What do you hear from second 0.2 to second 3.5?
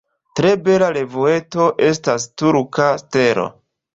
Tre bela revueto estas Turka Stelo.